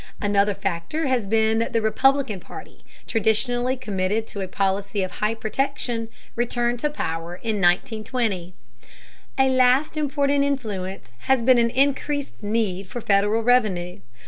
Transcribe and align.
Another 0.19 0.55
factor 0.55 1.05
has 1.05 1.27
been 1.27 1.59
that 1.59 1.73
the 1.73 1.79
Republican 1.83 2.39
party, 2.39 2.83
traditionally 3.05 3.77
committed 3.77 4.25
to 4.25 4.41
a 4.41 4.47
policy 4.47 5.03
of 5.03 5.11
high 5.21 5.35
protection, 5.35 6.09
returned 6.35 6.79
to 6.79 6.89
power 6.89 7.35
in 7.35 7.57
1920. 7.61 8.55
A 9.37 9.49
last 9.51 9.97
important 9.97 10.43
influence 10.43 11.13
has 11.27 11.43
been 11.43 11.59
an 11.59 11.69
increased 11.69 12.33
need 12.41 12.87
for 12.87 12.99
Federal 12.99 13.43
revenue. 13.43 13.99